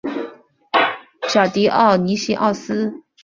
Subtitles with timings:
[1.29, 3.03] 小狄奥尼西奥斯。